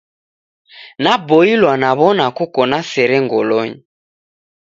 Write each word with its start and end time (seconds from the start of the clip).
Naboilwa 1.03 1.73
naw'ona 1.81 2.25
koko 2.37 2.61
na 2.71 2.79
sere 2.91 3.17
ngolonyi 3.25 3.77